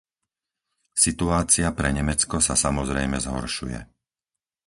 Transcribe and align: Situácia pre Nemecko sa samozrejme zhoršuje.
Situácia 1.05 1.67
pre 1.77 1.89
Nemecko 1.97 2.37
sa 2.47 2.55
samozrejme 2.65 3.17
zhoršuje. 3.25 3.79